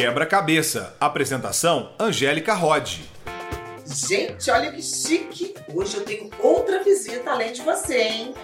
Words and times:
Quebra-cabeça. 0.00 0.96
Apresentação: 0.98 1.94
Angélica 2.00 2.54
Rod. 2.54 3.00
Gente, 3.84 4.50
olha 4.50 4.72
que 4.72 4.82
chique! 4.82 5.54
Hoje 5.74 5.98
eu 5.98 6.04
tenho 6.06 6.30
outra 6.38 6.82
visita 6.82 7.30
além 7.30 7.52
de 7.52 7.60
você, 7.60 8.00
hein? 8.00 8.34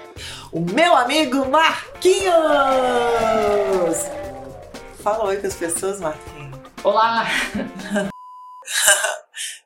O 0.53 0.61
meu 0.61 0.95
amigo 0.95 1.47
Marquinhos! 1.49 2.27
Fala 5.03 5.25
oi 5.25 5.39
com 5.39 5.47
as 5.47 5.55
pessoas, 5.55 5.99
Marquinhos. 5.99 6.61
Olá! 6.85 7.25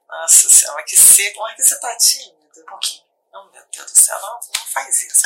Nossa 0.08 0.48
senhora, 0.48 0.84
que 0.84 0.94
seco. 0.94 1.38
Como 1.38 1.48
é 1.48 1.54
que 1.56 1.62
você 1.62 1.80
tá 1.80 1.96
tímido? 1.96 2.36
Um 2.56 2.66
pouquinho. 2.66 3.02
Oh, 3.34 3.50
meu 3.52 3.62
Deus 3.74 3.90
do 3.90 3.98
céu, 3.98 4.16
não, 4.20 4.34
não 4.34 4.66
faz 4.72 5.02
isso. 5.02 5.22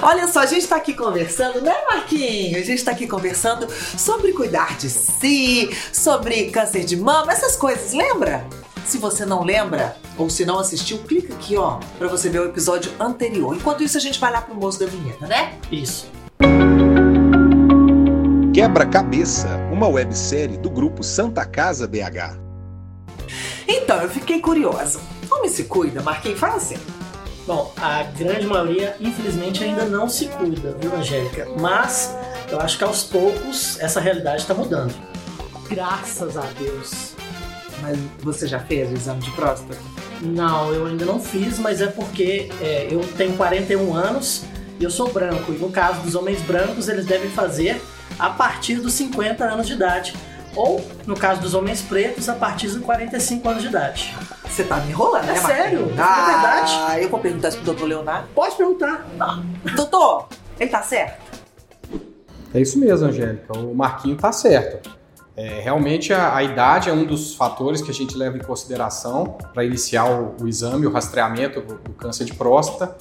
Olha 0.00 0.26
só, 0.28 0.40
a 0.40 0.46
gente 0.46 0.62
está 0.62 0.76
aqui 0.76 0.94
conversando, 0.94 1.60
né, 1.60 1.74
Marquinhos? 1.90 2.56
A 2.56 2.64
gente 2.64 2.78
está 2.78 2.92
aqui 2.92 3.06
conversando 3.06 3.66
sobre 3.98 4.32
cuidar 4.32 4.76
de 4.78 4.88
si, 4.88 5.70
sobre 5.92 6.50
câncer 6.50 6.84
de 6.84 6.96
mama, 6.96 7.32
essas 7.32 7.56
coisas, 7.56 7.92
lembra? 7.92 8.46
Se 8.86 8.98
você 8.98 9.24
não 9.24 9.44
lembra 9.44 9.96
ou 10.18 10.28
se 10.28 10.44
não 10.44 10.58
assistiu, 10.58 10.98
clica 10.98 11.34
aqui, 11.34 11.56
ó, 11.56 11.78
para 11.98 12.08
você 12.08 12.28
ver 12.28 12.40
o 12.40 12.46
episódio 12.46 12.90
anterior. 12.98 13.54
Enquanto 13.54 13.82
isso, 13.82 13.96
a 13.96 14.00
gente 14.00 14.18
vai 14.18 14.32
lá 14.32 14.40
pro 14.40 14.54
moço 14.54 14.80
da 14.80 14.86
vinheta, 14.86 15.26
né? 15.26 15.58
Isso. 15.70 16.06
Quebra-cabeça, 18.52 19.48
uma 19.72 19.88
websérie 19.88 20.58
do 20.58 20.68
grupo 20.68 21.02
Santa 21.02 21.44
Casa 21.46 21.86
BH. 21.86 22.38
Então, 23.66 24.02
eu 24.02 24.10
fiquei 24.10 24.40
curiosa. 24.40 25.00
Como 25.28 25.48
se 25.48 25.64
cuida, 25.64 26.02
Marquinhos? 26.02 26.38
Fala 26.38 26.56
assim. 26.56 26.76
Bom, 27.46 27.72
a 27.76 28.04
grande 28.04 28.46
maioria, 28.46 28.96
infelizmente, 29.00 29.64
ainda 29.64 29.84
não 29.84 30.08
se 30.08 30.26
cuida, 30.26 30.76
viu, 30.80 30.94
Angélica? 30.94 31.48
Mas 31.58 32.14
eu 32.48 32.60
acho 32.60 32.78
que 32.78 32.84
aos 32.84 33.02
poucos 33.02 33.80
essa 33.80 34.00
realidade 34.00 34.42
está 34.42 34.54
mudando. 34.54 34.94
Graças 35.68 36.36
a 36.36 36.44
Deus. 36.58 37.14
Mas 37.80 37.98
você 38.20 38.46
já 38.46 38.60
fez 38.60 38.90
o 38.90 38.94
exame 38.94 39.20
de 39.20 39.30
próstata? 39.32 39.76
Não, 40.20 40.72
eu 40.72 40.86
ainda 40.86 41.04
não 41.04 41.18
fiz, 41.18 41.58
mas 41.58 41.80
é 41.80 41.88
porque 41.88 42.48
é, 42.60 42.86
eu 42.88 43.00
tenho 43.16 43.36
41 43.36 43.92
anos 43.92 44.44
e 44.78 44.84
eu 44.84 44.90
sou 44.90 45.12
branco. 45.12 45.52
E 45.52 45.56
no 45.56 45.70
caso 45.70 46.00
dos 46.02 46.14
homens 46.14 46.40
brancos, 46.42 46.88
eles 46.88 47.06
devem 47.06 47.28
fazer 47.30 47.82
a 48.18 48.30
partir 48.30 48.76
dos 48.76 48.92
50 48.92 49.44
anos 49.44 49.66
de 49.66 49.72
idade. 49.72 50.14
Ou, 50.54 50.84
no 51.06 51.16
caso 51.16 51.40
dos 51.40 51.54
homens 51.54 51.80
pretos, 51.80 52.28
a 52.28 52.34
partir 52.34 52.68
dos 52.68 52.82
45 52.82 53.48
anos 53.48 53.62
de 53.62 53.68
idade. 53.68 54.14
Você 54.44 54.64
tá 54.64 54.76
me 54.78 54.90
enrolando, 54.90 55.24
É 55.24 55.32
né, 55.32 55.40
sério, 55.40 55.80
Marquinhos? 55.80 55.98
é 55.98 56.32
verdade. 56.32 56.72
Ah, 56.88 57.00
eu 57.00 57.08
vou 57.08 57.20
perguntar 57.20 57.48
isso 57.48 57.56
pro 57.58 57.66
doutor 57.66 57.86
Leonardo. 57.86 58.28
Pode 58.34 58.54
perguntar. 58.56 59.06
Doutor, 59.74 60.28
ele 60.60 60.68
tá 60.70 60.82
certo? 60.82 61.22
É 62.54 62.60
isso 62.60 62.78
mesmo, 62.78 63.08
Angélica. 63.08 63.56
O 63.58 63.74
Marquinho 63.74 64.16
tá 64.16 64.30
certo. 64.30 64.90
É, 65.34 65.60
realmente 65.60 66.12
a, 66.12 66.36
a 66.36 66.42
idade 66.42 66.90
é 66.90 66.92
um 66.92 67.06
dos 67.06 67.34
fatores 67.34 67.80
que 67.80 67.90
a 67.90 67.94
gente 67.94 68.14
leva 68.14 68.36
em 68.36 68.42
consideração 68.42 69.38
para 69.54 69.64
iniciar 69.64 70.04
o, 70.04 70.34
o 70.42 70.46
exame, 70.46 70.84
o 70.86 70.92
rastreamento 70.92 71.62
do, 71.62 71.76
do 71.76 71.92
câncer 71.94 72.26
de 72.26 72.34
próstata. 72.34 72.94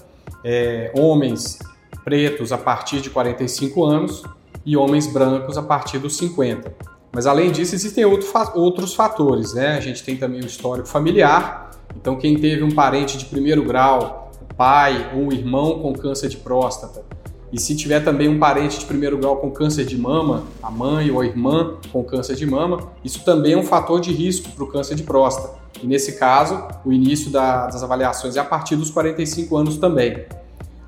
É, 0.44 0.94
homens 0.98 1.60
pretos 2.06 2.54
a 2.54 2.58
partir 2.58 3.02
de 3.02 3.10
45 3.10 3.84
anos 3.84 4.24
e 4.66 4.78
homens 4.78 5.06
brancos 5.08 5.58
a 5.58 5.62
partir 5.62 6.00
dos 6.00 6.16
50. 6.16 6.72
Mas 7.12 7.28
além 7.28 7.52
disso, 7.52 7.76
existem 7.76 8.06
outro, 8.06 8.28
outros 8.56 8.94
fatores, 8.94 9.54
né? 9.54 9.76
A 9.78 9.81
gente 9.81 10.04
tem 10.04 10.16
também 10.16 10.42
o 10.42 10.45
histórico 10.45 10.88
familiar. 10.88 11.72
Então, 11.95 12.16
quem 12.16 12.38
teve 12.40 12.64
um 12.64 12.72
parente 12.72 13.17
de 13.17 13.26
primeiro 13.26 13.64
grau, 13.64 14.31
pai 14.56 15.12
ou 15.14 15.32
irmão 15.34 15.80
com 15.80 15.92
câncer 15.94 16.30
de 16.30 16.38
próstata, 16.38 17.04
e 17.52 17.59
se 17.59 17.76
tiver 17.76 18.00
também 18.00 18.30
um 18.30 18.39
parente 18.39 18.80
de 18.80 18.86
primeiro 18.86 19.17
grau 19.17 19.36
com 19.38 19.52
câncer 19.52 19.84
de 19.84 19.98
mama, 19.98 20.45
a 20.64 20.72
mãe 20.72 21.12
ou 21.12 21.20
a 21.20 21.26
irmã 21.26 21.73
com 21.92 22.02
câncer 22.02 22.36
de 22.36 22.45
mama, 22.45 22.80
isso 23.04 23.26
também 23.26 23.54
é 23.54 23.58
um 23.58 23.64
fator 23.64 24.00
de 24.00 24.14
risco 24.14 24.50
para 24.52 24.64
o 24.64 24.67
câncer 24.67 24.95
de 24.95 25.04
próstata. 25.04 25.59
E 25.84 25.86
nesse 25.88 26.14
caso, 26.14 26.64
o 26.86 26.94
início 26.94 27.30
da- 27.30 27.67
das 27.67 27.83
avaliações 27.83 28.38
é 28.38 28.39
a 28.39 28.45
partir 28.45 28.78
dos 28.78 28.89
45 28.89 29.58
anos 29.58 29.76
também. 29.76 30.23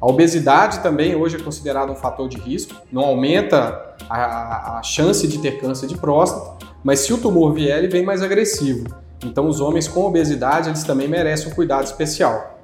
A 0.04 0.06
obesidade 0.06 0.80
também 0.80 1.16
hoje 1.16 1.38
é 1.38 1.40
considerada 1.40 1.90
um 1.90 1.96
fator 1.96 2.28
de 2.28 2.38
risco, 2.38 2.76
não 2.92 3.06
aumenta 3.06 3.96
a, 4.10 4.80
a 4.80 4.84
chance 4.84 5.26
de 5.26 5.38
ter 5.38 5.62
câncer 5.62 5.88
de 5.88 5.96
próstata, 5.96 6.58
mas 6.84 7.00
se 7.00 7.14
o 7.14 7.18
tumor 7.18 7.54
vier, 7.54 7.78
ele 7.78 7.88
vem 7.88 8.04
mais 8.04 8.22
agressivo. 8.22 8.94
Então, 9.24 9.48
os 9.48 9.62
homens 9.62 9.88
com 9.88 10.04
obesidade, 10.04 10.68
eles 10.68 10.84
também 10.84 11.08
merecem 11.08 11.50
um 11.50 11.56
cuidado 11.56 11.86
especial. 11.86 12.60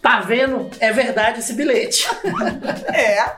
Tá 0.00 0.20
vendo? 0.20 0.70
É 0.80 0.90
verdade 0.90 1.40
esse 1.40 1.52
bilhete. 1.52 2.08
É. 2.94 3.32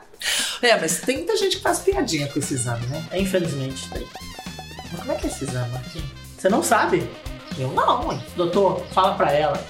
É, 0.63 0.81
mas 0.81 1.01
tem 1.01 1.17
muita 1.17 1.37
gente 1.37 1.57
que 1.57 1.63
faz 1.65 1.81
piadinha 1.81 2.29
com 2.29 2.39
esse 2.39 2.55
exame, 2.55 2.87
né? 2.87 3.05
Infelizmente, 3.15 3.91
tem. 3.91 4.07
Mas 4.93 5.01
como 5.01 5.11
é 5.11 5.17
que 5.17 5.27
é 5.27 5.31
esse 5.31 5.43
exame, 5.43 5.69
Marquinhos? 5.73 6.07
Você 6.39 6.49
não 6.49 6.63
sabe? 6.63 7.11
Eu 7.59 7.73
não, 7.73 8.13
hein? 8.13 8.23
Doutor, 8.37 8.87
fala 8.93 9.15
pra 9.15 9.33
ela. 9.33 9.61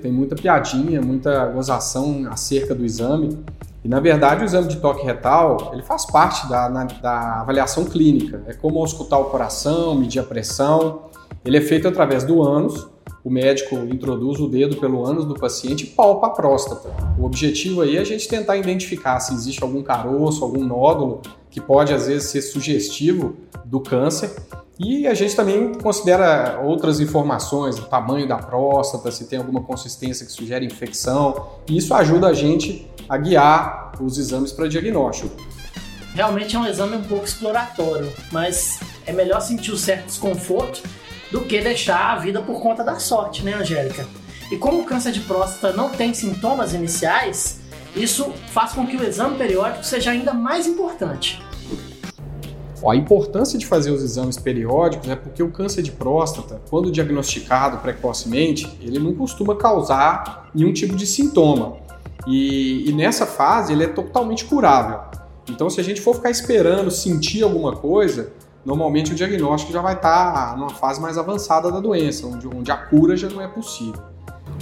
Tem 0.00 0.12
muita 0.12 0.34
piadinha, 0.36 1.00
muita 1.02 1.46
gozação 1.46 2.26
acerca 2.30 2.74
do 2.74 2.84
exame. 2.84 3.38
E 3.84 3.88
na 3.88 4.00
verdade 4.00 4.42
o 4.42 4.44
exame 4.44 4.68
de 4.68 4.76
toque 4.76 5.04
retal 5.04 5.70
ele 5.72 5.82
faz 5.82 6.04
parte 6.06 6.48
da, 6.48 6.68
na- 6.68 6.84
da 6.84 7.40
avaliação 7.40 7.84
clínica. 7.84 8.42
É 8.46 8.52
como 8.52 8.78
auscultar 8.80 9.20
o 9.20 9.26
coração, 9.26 9.94
medir 9.94 10.20
a 10.20 10.24
pressão. 10.24 11.02
Ele 11.44 11.56
é 11.56 11.60
feito 11.60 11.86
através 11.88 12.24
do 12.24 12.42
ânus. 12.42 12.86
O 13.24 13.30
médico 13.30 13.74
introduz 13.76 14.40
o 14.40 14.48
dedo 14.48 14.76
pelo 14.76 15.04
ânus 15.04 15.24
do 15.24 15.34
paciente 15.34 15.84
e 15.84 15.86
palpa 15.88 16.28
a 16.28 16.30
próstata. 16.30 16.88
O 17.18 17.24
objetivo 17.24 17.82
aí 17.82 17.96
é 17.96 18.00
a 18.00 18.04
gente 18.04 18.26
tentar 18.28 18.56
identificar 18.56 19.18
se 19.20 19.34
existe 19.34 19.62
algum 19.62 19.82
caroço, 19.82 20.42
algum 20.44 20.64
nódulo 20.64 21.20
que 21.50 21.60
pode 21.60 21.92
às 21.92 22.06
vezes 22.06 22.28
ser 22.30 22.42
sugestivo 22.42 23.36
do 23.64 23.80
câncer. 23.80 24.30
E 24.78 25.08
a 25.08 25.14
gente 25.14 25.34
também 25.34 25.74
considera 25.74 26.60
outras 26.62 27.00
informações, 27.00 27.78
o 27.78 27.82
tamanho 27.82 28.28
da 28.28 28.36
próstata, 28.36 29.10
se 29.10 29.26
tem 29.26 29.38
alguma 29.38 29.60
consistência 29.62 30.24
que 30.24 30.30
sugere 30.30 30.64
infecção. 30.64 31.48
E 31.68 31.76
isso 31.76 31.92
ajuda 31.92 32.28
a 32.28 32.32
gente 32.32 32.88
a 33.08 33.16
guiar 33.16 33.92
os 34.00 34.18
exames 34.18 34.52
para 34.52 34.68
diagnóstico. 34.68 35.34
Realmente 36.14 36.54
é 36.54 36.58
um 36.58 36.66
exame 36.66 36.96
um 36.96 37.02
pouco 37.02 37.24
exploratório, 37.24 38.12
mas 38.30 38.78
é 39.04 39.12
melhor 39.12 39.40
sentir 39.40 39.72
o 39.72 39.76
certo 39.76 40.06
desconforto 40.06 40.82
do 41.30 41.40
que 41.40 41.60
deixar 41.60 42.12
a 42.12 42.16
vida 42.16 42.40
por 42.40 42.60
conta 42.60 42.84
da 42.84 42.98
sorte, 42.98 43.44
né, 43.44 43.54
Angélica? 43.54 44.06
E 44.50 44.56
como 44.56 44.80
o 44.80 44.84
câncer 44.84 45.12
de 45.12 45.20
próstata 45.20 45.76
não 45.76 45.90
tem 45.90 46.14
sintomas 46.14 46.72
iniciais, 46.72 47.60
isso 47.94 48.32
faz 48.52 48.72
com 48.72 48.86
que 48.86 48.96
o 48.96 49.04
exame 49.04 49.36
periódico 49.36 49.84
seja 49.84 50.12
ainda 50.12 50.32
mais 50.32 50.66
importante. 50.66 51.42
A 52.86 52.94
importância 52.94 53.58
de 53.58 53.66
fazer 53.66 53.90
os 53.90 54.02
exames 54.02 54.36
periódicos 54.36 55.08
é 55.08 55.16
porque 55.16 55.42
o 55.42 55.50
câncer 55.50 55.82
de 55.82 55.90
próstata, 55.90 56.60
quando 56.70 56.90
diagnosticado 56.90 57.78
precocemente, 57.78 58.78
ele 58.80 58.98
não 58.98 59.14
costuma 59.14 59.56
causar 59.56 60.50
nenhum 60.54 60.72
tipo 60.72 60.94
de 60.94 61.06
sintoma. 61.06 61.76
E, 62.26 62.88
e 62.88 62.92
nessa 62.92 63.26
fase 63.26 63.72
ele 63.72 63.84
é 63.84 63.88
totalmente 63.88 64.44
curável. 64.44 65.00
Então, 65.48 65.70
se 65.70 65.80
a 65.80 65.84
gente 65.84 66.00
for 66.00 66.14
ficar 66.14 66.30
esperando 66.30 66.90
sentir 66.90 67.42
alguma 67.42 67.74
coisa, 67.74 68.32
normalmente 68.64 69.12
o 69.12 69.14
diagnóstico 69.14 69.72
já 69.72 69.80
vai 69.80 69.94
estar 69.94 70.56
numa 70.56 70.70
fase 70.70 71.00
mais 71.00 71.16
avançada 71.16 71.72
da 71.72 71.80
doença, 71.80 72.26
onde, 72.26 72.46
onde 72.46 72.70
a 72.70 72.76
cura 72.76 73.16
já 73.16 73.28
não 73.28 73.40
é 73.40 73.48
possível. 73.48 74.02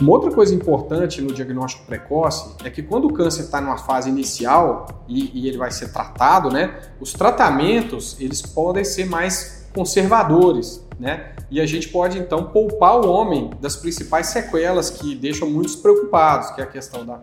Uma 0.00 0.12
outra 0.12 0.30
coisa 0.30 0.54
importante 0.54 1.22
no 1.22 1.32
diagnóstico 1.32 1.86
precoce 1.86 2.54
é 2.62 2.68
que 2.68 2.82
quando 2.82 3.06
o 3.06 3.12
câncer 3.12 3.42
está 3.42 3.60
numa 3.62 3.78
fase 3.78 4.10
inicial 4.10 4.86
e, 5.08 5.30
e 5.32 5.48
ele 5.48 5.56
vai 5.56 5.70
ser 5.70 5.90
tratado, 5.90 6.50
né, 6.50 6.78
os 7.00 7.14
tratamentos 7.14 8.16
eles 8.20 8.42
podem 8.42 8.84
ser 8.84 9.06
mais 9.06 9.66
conservadores, 9.72 10.82
né? 10.98 11.32
E 11.50 11.60
a 11.60 11.66
gente 11.66 11.88
pode 11.88 12.18
então 12.18 12.44
poupar 12.44 12.98
o 12.98 13.08
homem 13.08 13.50
das 13.60 13.76
principais 13.76 14.28
sequelas 14.28 14.90
que 14.90 15.14
deixam 15.14 15.48
muitos 15.48 15.76
preocupados, 15.76 16.50
que 16.50 16.60
é 16.60 16.64
a 16.64 16.66
questão 16.66 17.04
da, 17.04 17.20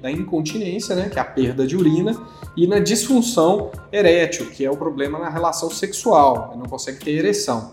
da 0.00 0.10
incontinência, 0.10 0.96
né, 0.96 1.08
que 1.08 1.18
é 1.18 1.22
a 1.22 1.24
perda 1.24 1.66
de 1.66 1.76
urina, 1.76 2.18
e 2.56 2.66
na 2.66 2.78
disfunção 2.78 3.70
erétil, 3.92 4.46
que 4.46 4.64
é 4.64 4.70
o 4.70 4.76
problema 4.76 5.18
na 5.18 5.28
relação 5.28 5.70
sexual, 5.70 6.54
não 6.56 6.66
consegue 6.66 6.98
ter 6.98 7.12
ereção. 7.12 7.70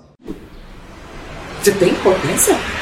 Você 1.64 1.72
tem 1.72 1.90
impotência? 1.90 2.77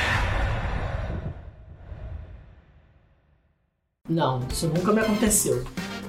Não, 4.07 4.41
isso 4.51 4.67
nunca 4.67 4.91
me 4.91 5.01
aconteceu. 5.01 5.63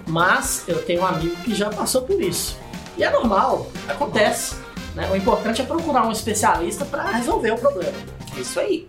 Mas 0.06 0.64
eu 0.68 0.82
tenho 0.84 1.02
um 1.02 1.06
amigo 1.06 1.34
que 1.36 1.54
já 1.54 1.70
passou 1.70 2.02
por 2.02 2.20
isso. 2.20 2.56
E 2.96 3.02
é 3.02 3.10
normal, 3.10 3.66
acontece. 3.88 4.56
né? 4.94 5.10
O 5.10 5.16
importante 5.16 5.60
é 5.60 5.64
procurar 5.64 6.06
um 6.06 6.12
especialista 6.12 6.84
para 6.84 7.10
resolver 7.10 7.52
o 7.52 7.58
problema. 7.58 7.96
É 8.36 8.40
Isso 8.40 8.60
aí. 8.60 8.88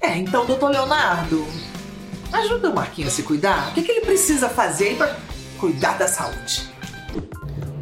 É, 0.00 0.16
então, 0.16 0.46
doutor 0.46 0.70
Leonardo, 0.70 1.44
ajuda 2.32 2.70
o 2.70 2.74
Marquinhos 2.74 3.12
a 3.12 3.16
se 3.16 3.22
cuidar. 3.22 3.70
O 3.70 3.74
que, 3.74 3.82
que 3.82 3.92
ele 3.92 4.00
precisa 4.00 4.48
fazer 4.48 4.96
pra 4.96 5.14
cuidar 5.58 5.98
da 5.98 6.08
saúde? 6.08 6.70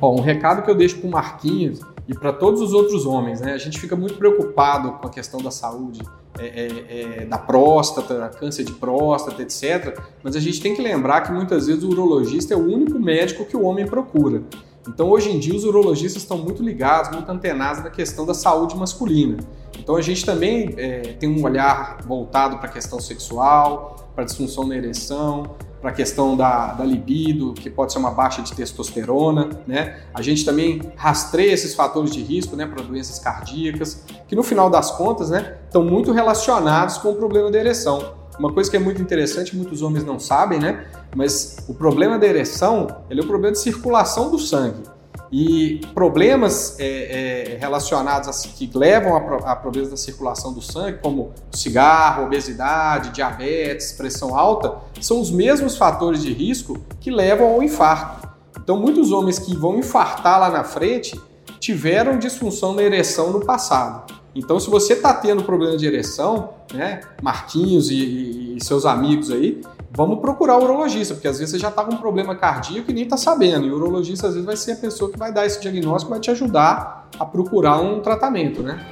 Ó, 0.00 0.14
um 0.14 0.20
recado 0.20 0.62
que 0.62 0.70
eu 0.70 0.75
deixo 0.75 0.99
para 0.99 1.06
o 1.08 1.10
Marquinhos 1.10 1.81
e 2.08 2.14
para 2.14 2.32
todos 2.32 2.60
os 2.60 2.72
outros 2.72 3.06
homens, 3.06 3.40
né? 3.40 3.52
A 3.52 3.58
gente 3.58 3.78
fica 3.78 3.94
muito 3.94 4.14
preocupado 4.14 4.93
com 4.93 5.06
a 5.06 5.10
questão 5.10 5.40
da 5.40 5.50
saúde, 5.50 6.00
é, 6.38 6.46
é, 6.46 7.23
é, 7.23 7.25
da 7.26 7.38
próstata, 7.38 8.31
câncer 8.38 8.64
de 8.64 8.73
próstata, 8.73 9.43
etc. 9.43 9.99
Mas 10.23 10.37
a 10.37 10.40
gente 10.40 10.61
tem 10.61 10.75
que 10.75 10.82
lembrar 10.82 11.23
que 11.23 11.32
muitas 11.32 11.67
vezes 11.67 11.82
o 11.82 11.88
urologista 11.88 12.55
é 12.55 12.56
o 12.56 12.61
único 12.61 12.99
médico 12.99 13.44
que 13.44 13.56
o 13.56 13.62
homem 13.62 13.87
procura. 13.87 14.43
Então, 14.88 15.11
hoje 15.11 15.31
em 15.31 15.38
dia, 15.38 15.55
os 15.55 15.64
urologistas 15.64 16.23
estão 16.23 16.38
muito 16.38 16.62
ligados, 16.62 17.11
muito 17.11 17.31
antenados 17.31 17.85
na 17.85 17.90
questão 17.90 18.25
da 18.25 18.32
saúde 18.32 18.75
masculina. 18.75 19.37
Então, 19.79 19.96
a 19.96 20.00
gente 20.00 20.25
também 20.25 20.75
é, 20.79 21.00
tem 21.20 21.29
um 21.29 21.44
olhar 21.44 21.99
voltado 22.06 22.56
para 22.56 22.69
a 22.69 22.73
questão 22.73 22.99
sexual, 22.99 24.11
para 24.14 24.25
disfunção 24.25 24.67
na 24.67 24.75
ereção, 24.75 25.55
para 25.81 25.90
a 25.90 25.93
questão 25.93 26.37
da, 26.37 26.73
da, 26.73 26.85
libido, 26.85 27.52
que 27.52 27.70
pode 27.70 27.93
ser 27.93 27.99
uma 27.99 28.11
baixa 28.11 28.43
de 28.43 28.52
testosterona, 28.52 29.50
né? 29.67 30.00
A 30.12 30.23
gente 30.23 30.44
também 30.44 30.81
rastreia 30.96 31.52
esses 31.52 31.75
fatores 31.75 32.11
de 32.11 32.20
risco, 32.20 32.56
né, 32.56 32.67
para 32.67 32.82
doenças 32.82 33.19
cardíacas, 33.20 34.02
que 34.26 34.34
no 34.34 34.43
final 34.43 34.69
das 34.69 34.91
contas, 34.91 35.31
né, 35.31 35.58
estão 35.67 35.84
muito 35.84 36.11
relacionados 36.11 36.99
com 36.99 37.11
o 37.11 37.14
problema 37.14 37.50
da 37.50 37.58
ereção. 37.58 38.18
Uma 38.38 38.52
coisa 38.52 38.70
que 38.70 38.76
é 38.76 38.81
muito 38.81 39.02
interessante, 39.02 39.56
muitos 39.56 39.82
homens 39.82 40.05
não 40.05 40.20
sabem, 40.20 40.61
né? 40.61 40.87
Mas 41.14 41.56
o 41.69 41.75
problema 41.75 42.19
da 42.19 42.26
ereção, 42.26 42.87
ele 43.11 43.20
é 43.20 43.25
um 43.25 43.26
problema 43.26 43.52
de 43.52 43.61
circulação 43.61 44.31
do 44.31 44.38
sangue. 44.38 44.82
E 45.31 45.81
problemas 45.93 46.79
é, 46.79 47.55
é, 47.55 47.58
relacionados 47.58 48.29
a, 48.29 48.49
que 48.49 48.70
levam 48.73 49.14
a, 49.14 49.52
a, 49.52 49.56
problemas 49.56 49.90
da 49.90 49.96
circulação 49.96 50.55
do 50.55 50.62
sangue, 50.62 50.99
como 51.02 51.32
cigarro, 51.52 52.25
obesidade, 52.25 53.11
diabetes, 53.11 53.93
pressão 53.93 54.38
alta, 54.38 54.76
são 55.00 55.20
os 55.20 55.31
mesmos 55.31 55.76
fatores 55.76 56.23
de 56.23 56.32
risco 56.32 56.79
que 57.00 57.11
levam 57.11 57.49
ao 57.49 57.62
infarto. 57.62 58.29
Então, 58.58 58.79
muitos 58.79 59.12
homens 59.12 59.38
que 59.38 59.55
vão 59.56 59.79
infartar 59.79 60.41
lá 60.41 60.50
na 60.50 60.64
frente 60.64 61.20
tiveram 61.58 62.19
disfunção 62.19 62.73
na 62.73 62.82
ereção 62.82 63.31
no 63.32 63.44
passado. 63.44 64.18
Então, 64.38 64.61
se 64.61 64.70
você 64.70 64.93
está 64.93 65.12
tendo 65.12 65.43
problema 65.43 65.76
de 65.76 65.85
ereção, 65.85 66.50
né, 66.73 67.00
Marquinhos 67.20 67.90
e, 67.90 68.55
e, 68.56 68.64
seus 68.64 68.87
amigos 68.87 69.32
aí, 69.32 69.61
vamos 69.90 70.20
procurar 70.20 70.56
o 70.58 70.62
urologista, 70.62 71.12
porque 71.14 71.26
às 71.26 71.40
vezes 71.40 71.50
você 71.50 71.58
já 71.58 71.70
está 71.70 71.85
com 71.85 71.93
um 71.93 71.96
problema 71.96 72.37
cardíaco 72.37 72.88
e 72.88 72.94
nem 72.94 73.02
está 73.02 73.17
sabendo. 73.17 73.67
E 73.67 73.70
o 73.73 73.75
urologista 73.75 74.29
às 74.29 74.35
vezes 74.35 74.46
vai 74.46 74.56
ser 74.56 74.73
a 74.73 74.76
pessoa 74.76 75.11
que 75.11 75.19
vai 75.19 75.32
dar 75.32 75.44
esse 75.44 75.61
diagnóstico, 75.61 76.11
vai 76.11 76.20
te 76.20 76.31
ajudar 76.31 77.08
a 77.19 77.25
procurar 77.26 77.81
um 77.81 78.00
tratamento, 78.00 78.62
né? 78.62 78.87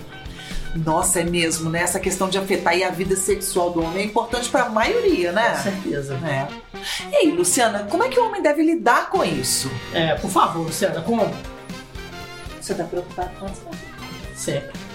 Nossa, 0.75 1.21
é 1.21 1.25
mesmo, 1.25 1.71
né? 1.71 1.83
Essa 1.83 2.01
questão 2.01 2.29
de 2.29 2.37
afetar 2.39 2.75
a 2.83 2.91
vida 2.91 3.15
sexual 3.15 3.71
do 3.71 3.81
homem 3.81 4.03
é 4.03 4.05
importante 4.05 4.49
para 4.49 4.65
a 4.65 4.69
maioria, 4.69 5.31
né? 5.31 5.51
Com 5.51 5.63
certeza. 5.63 6.15
É. 6.27 6.49
E 7.13 7.17
aí, 7.17 7.31
Luciana, 7.31 7.87
como 7.89 8.03
é 8.03 8.09
que 8.09 8.19
o 8.19 8.27
homem 8.27 8.43
deve 8.43 8.63
lidar 8.65 9.11
com 9.11 9.25
isso? 9.25 9.71
É, 9.95 10.17
por 10.17 10.29
favor, 10.29 10.67
Luciana, 10.67 11.01
como? 11.03 11.31
Você 12.61 12.75
tá 12.75 12.83
preocupado 12.83 13.31
com 13.39 13.47
isso? 13.47 13.63
Sempre. 14.35 14.86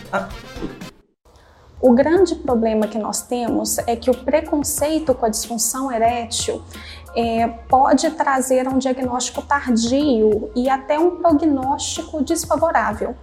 O 1.82 1.94
grande 1.94 2.36
problema 2.36 2.88
que 2.88 3.00
nós 3.00 3.24
temos 3.24 3.80
é 3.80 3.96
que 3.96 4.12
o 4.12 4.14
preconceito 4.14 5.16
com 5.16 5.26
a 5.26 5.30
disfunção 5.30 5.92
erétil 5.92 6.62
é, 7.16 7.48
pode 7.48 8.10
trazer 8.12 8.68
um 8.68 8.78
diagnóstico 8.78 9.42
tardio 9.42 10.52
e 10.56 10.70
até 10.70 11.00
um 11.00 11.18
prognóstico 11.18 12.24
desfavorável. 12.24 13.16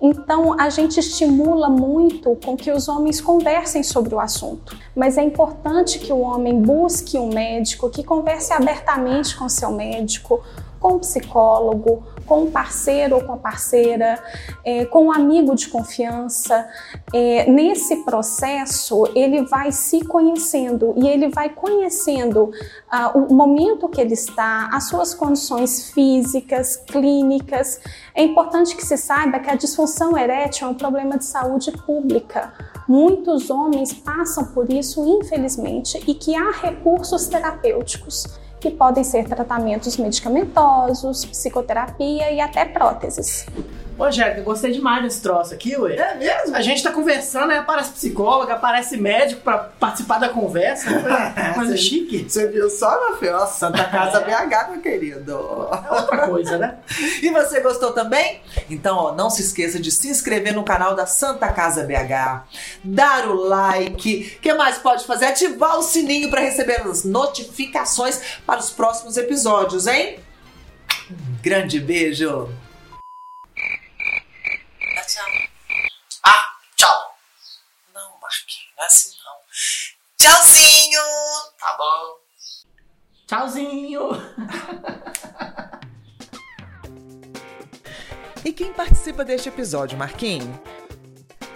Então, 0.00 0.60
a 0.60 0.68
gente 0.68 1.00
estimula 1.00 1.70
muito 1.70 2.36
com 2.44 2.56
que 2.56 2.70
os 2.70 2.88
homens 2.88 3.22
conversem 3.22 3.82
sobre 3.82 4.14
o 4.14 4.20
assunto, 4.20 4.76
mas 4.94 5.16
é 5.16 5.22
importante 5.22 5.98
que 5.98 6.12
o 6.12 6.18
homem 6.18 6.60
busque 6.60 7.16
um 7.16 7.32
médico, 7.32 7.88
que 7.88 8.04
converse 8.04 8.52
abertamente 8.52 9.34
com 9.34 9.48
seu 9.48 9.70
médico, 9.72 10.42
com 10.84 10.96
o 10.96 10.98
psicólogo, 10.98 12.04
com 12.26 12.42
o 12.42 12.50
parceiro 12.50 13.14
ou 13.16 13.24
com 13.24 13.32
a 13.32 13.36
parceira, 13.38 14.22
é, 14.62 14.84
com 14.84 15.06
um 15.06 15.12
amigo 15.12 15.54
de 15.54 15.68
confiança. 15.68 16.68
É, 17.10 17.50
nesse 17.50 18.04
processo, 18.04 19.08
ele 19.14 19.46
vai 19.46 19.72
se 19.72 20.04
conhecendo 20.04 20.92
e 20.98 21.08
ele 21.08 21.30
vai 21.30 21.48
conhecendo 21.48 22.50
ah, 22.90 23.12
o 23.14 23.32
momento 23.32 23.88
que 23.88 23.98
ele 23.98 24.12
está, 24.12 24.68
as 24.74 24.88
suas 24.88 25.14
condições 25.14 25.90
físicas, 25.90 26.76
clínicas. 26.76 27.80
É 28.14 28.22
importante 28.22 28.76
que 28.76 28.84
se 28.84 28.98
saiba 28.98 29.38
que 29.38 29.48
a 29.48 29.54
disfunção 29.54 30.18
erétil 30.18 30.68
é 30.68 30.70
um 30.70 30.74
problema 30.74 31.16
de 31.16 31.24
saúde 31.24 31.72
pública. 31.72 32.52
Muitos 32.86 33.48
homens 33.48 33.94
passam 33.94 34.44
por 34.44 34.70
isso, 34.70 35.02
infelizmente, 35.06 35.98
e 36.06 36.14
que 36.14 36.36
há 36.36 36.50
recursos 36.50 37.26
terapêuticos 37.26 38.43
que 38.64 38.70
podem 38.70 39.04
ser 39.04 39.28
tratamentos 39.28 39.98
medicamentosos, 39.98 41.26
psicoterapia 41.26 42.30
e 42.32 42.40
até 42.40 42.64
próteses. 42.64 43.44
Ô, 43.96 44.10
Jéssica, 44.10 44.40
gostei 44.40 44.72
demais 44.72 45.02
desse 45.04 45.22
troço 45.22 45.54
aqui, 45.54 45.76
ué. 45.76 45.96
É 45.96 46.14
mesmo? 46.16 46.56
A 46.56 46.60
gente 46.60 46.82
tá 46.82 46.90
conversando, 46.90 47.52
aí 47.52 47.58
aparece 47.58 47.92
psicóloga, 47.92 48.54
aparece 48.54 48.96
médico 48.96 49.42
pra 49.42 49.58
participar 49.58 50.18
da 50.18 50.28
conversa. 50.28 50.90
Coisa 51.54 51.76
chique. 51.76 52.26
Você 52.28 52.48
viu 52.48 52.68
só, 52.68 52.90
meu 53.08 53.18
filho? 53.18 53.46
Santa 53.46 53.84
Casa 53.84 54.20
BH, 54.20 54.70
meu 54.70 54.80
querido. 54.80 55.32
É 55.32 55.94
outra 55.94 56.26
coisa, 56.26 56.58
né? 56.58 56.78
e 57.22 57.30
você 57.30 57.60
gostou 57.60 57.92
também? 57.92 58.40
Então, 58.68 58.96
ó, 58.96 59.14
não 59.14 59.30
se 59.30 59.42
esqueça 59.42 59.78
de 59.78 59.92
se 59.92 60.08
inscrever 60.08 60.52
no 60.52 60.64
canal 60.64 60.96
da 60.96 61.06
Santa 61.06 61.48
Casa 61.52 61.84
BH, 61.84 62.48
dar 62.82 63.28
o 63.28 63.34
like, 63.34 64.36
o 64.38 64.40
que 64.40 64.52
mais 64.54 64.76
pode 64.78 65.04
fazer? 65.04 65.26
Ativar 65.26 65.78
o 65.78 65.82
sininho 65.82 66.30
para 66.30 66.40
receber 66.40 66.80
as 66.80 67.04
notificações 67.04 68.20
para 68.44 68.58
os 68.58 68.70
próximos 68.70 69.16
episódios, 69.16 69.86
hein? 69.86 70.18
Um 71.10 71.42
grande 71.42 71.78
beijo! 71.78 72.48
tchau. 75.06 75.26
Ah, 76.24 76.56
tchau. 76.76 77.16
Não, 77.92 78.18
Marquinhos, 78.20 78.72
não 78.76 78.84
é 78.84 78.86
assim 78.86 79.16
não. 79.24 79.38
Tchauzinho! 80.24 81.02
Tá 81.60 81.76
bom. 81.76 82.16
Tchauzinho! 83.26 84.08
e 88.42 88.50
quem 88.50 88.72
participa 88.72 89.22
deste 89.22 89.50
episódio, 89.50 89.98
Marquinhos? 89.98 90.48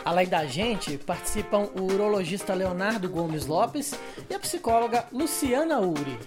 Além 0.05 0.29
da 0.29 0.44
gente, 0.44 0.99
participam 0.99 1.70
o 1.81 1.85
urologista 1.85 2.53
Leonardo 2.53 3.09
Gomes 3.09 3.47
Lopes 3.47 3.94
e 4.29 4.35
a 4.35 4.38
psicóloga 4.38 5.06
Luciana 5.12 5.81
Uri. 5.81 6.19